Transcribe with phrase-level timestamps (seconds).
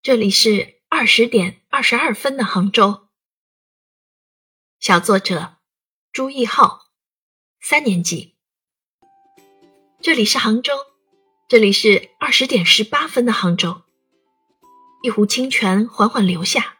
[0.00, 3.08] 这里是二十点二十二分的杭州。
[4.78, 5.56] 小作者
[6.12, 6.92] 朱义浩，
[7.60, 8.36] 三年级。
[10.00, 10.72] 这里是杭州，
[11.48, 13.82] 这里是二十点十八分的杭州。
[15.02, 16.78] 一湖清泉缓缓流下，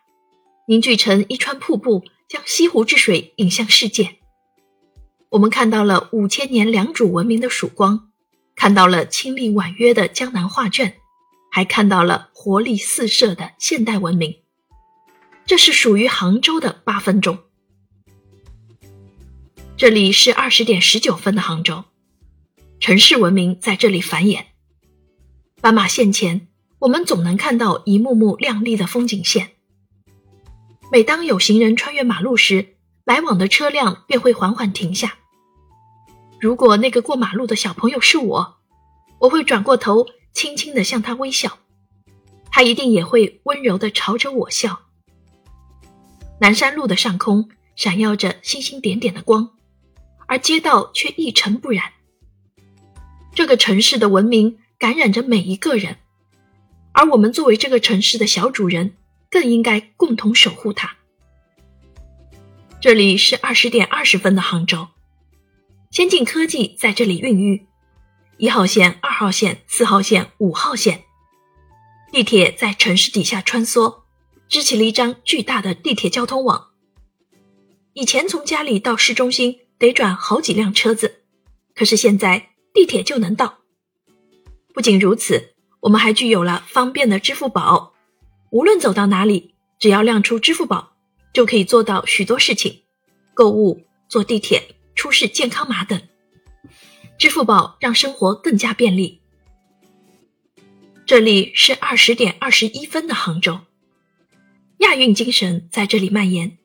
[0.68, 4.20] 凝聚成一川瀑布，将西湖之水引向世界。
[5.30, 8.12] 我们看到了五千年良渚文明的曙光，
[8.54, 11.00] 看到了清丽婉约的江南画卷。
[11.50, 14.36] 还看到了活力四射的现代文明，
[15.46, 17.38] 这是属于杭州的八分钟。
[19.76, 21.84] 这里是二十点十九分的杭州，
[22.80, 24.46] 城市文明在这里繁衍。
[25.60, 26.48] 斑马线前，
[26.80, 29.52] 我们总能看到一幕幕亮丽的风景线。
[30.90, 35.18] 每当有行人穿越马路时，来往的车辆便会缓缓停下。
[36.40, 38.58] 如果那个过马路的小朋友是我，
[39.20, 40.06] 我会转过头。
[40.38, 41.58] 轻轻地向他微笑，
[42.52, 44.82] 他一定也会温柔地朝着我笑。
[46.38, 49.50] 南山路的上空闪耀着星星点点的光，
[50.28, 51.94] 而街道却一尘不染。
[53.34, 55.96] 这个城市的文明感染着每一个人，
[56.92, 58.94] 而我们作为这个城市的小主人，
[59.28, 60.98] 更应该共同守护它。
[62.80, 64.86] 这里是二十点二十分的杭州，
[65.90, 67.66] 先进科技在这里孕育。
[68.38, 71.02] 一号线、二号线、四号线、五号线，
[72.12, 74.02] 地铁在城市底下穿梭，
[74.48, 76.68] 织起了一张巨大的地铁交通网。
[77.94, 81.24] 以前从家里到市中心得转好几辆车子，
[81.74, 83.58] 可是现在地铁就能到。
[84.72, 87.94] 不仅如此，我们还具有了方便的支付宝，
[88.50, 90.92] 无论走到哪里，只要亮出支付宝，
[91.34, 92.82] 就可以做到许多事情：
[93.34, 96.00] 购物、坐地铁、出示健康码等。
[97.18, 99.20] 支付宝让生活更加便利。
[101.04, 103.58] 这里是二十点二十一分的杭州，
[104.78, 106.58] 亚运精神在这里蔓延。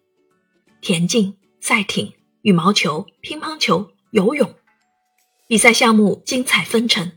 [0.80, 4.54] 田径、赛艇、羽毛球、乒乓球、游泳，
[5.48, 7.14] 比赛项目精彩纷呈。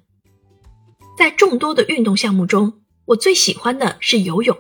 [1.19, 4.57] 在众多的运动项目中，我最喜欢的是游泳。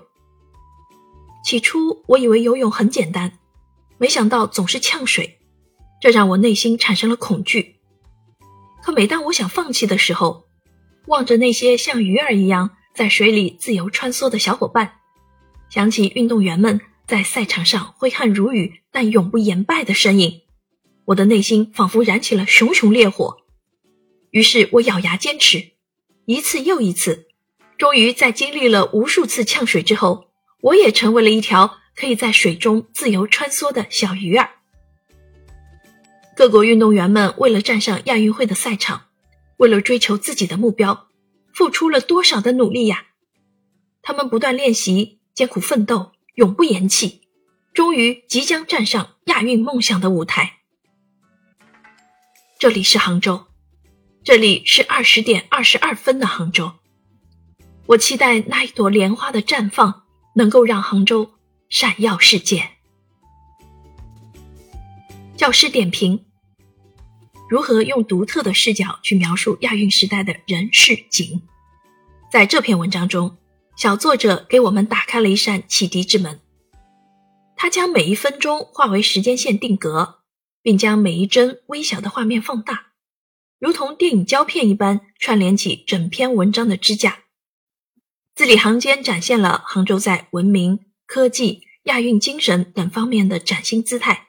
[1.42, 3.38] 起初我以为游泳很简单，
[3.96, 5.38] 没想到总是呛水，
[5.98, 7.75] 这让我内心产生了恐惧。
[8.86, 10.46] 可每当我想放弃的时候，
[11.06, 15.00] 望着那些像鱼儿一样在水里自由穿梭的小伙伴，
[15.68, 20.42] 想起运动员们在赛场上挥汗如雨但永不言败的身影，
[21.06, 23.38] 我的内心仿佛燃起了熊熊烈火。
[24.30, 25.72] 于是我咬牙坚持，
[26.26, 27.26] 一次又一次，
[27.76, 30.28] 终于在经历了无数次呛水之后，
[30.60, 34.50] 我也成为了一条可以在水中自由穿梭的小鱼儿。
[36.36, 39.06] 各国运动员们为了站上亚运会的赛场，
[39.56, 41.08] 为了追求自己的目标，
[41.54, 43.06] 付出了多少的努力呀！
[44.02, 47.22] 他们不断练习，艰苦奋斗，永不言弃，
[47.72, 50.58] 终于即将站上亚运梦想的舞台。
[52.58, 53.46] 这里是杭州，
[54.22, 56.72] 这里是二十点二十二分的杭州。
[57.86, 60.02] 我期待那一朵莲花的绽放，
[60.34, 61.30] 能够让杭州
[61.70, 62.72] 闪耀世界。
[65.34, 66.25] 教师点评。
[67.48, 71.42] 如何用独特的视角去描述亚运时代的人事景？
[72.30, 73.36] 在这篇文章中，
[73.76, 76.40] 小作者给我们打开了一扇启迪之门。
[77.56, 80.22] 他将每一分钟化为时间线定格，
[80.60, 82.86] 并将每一帧微小的画面放大，
[83.60, 87.20] 如同电影胶片一般串联起整篇文章的支架，
[88.34, 94.25] 字里行间展现了杭州在文明、科技、亚运精神等方面的崭新姿态。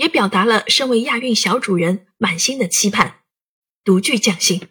[0.00, 3.16] 也表达了身为亚运小主人满心的期盼，
[3.84, 4.68] 独具匠心。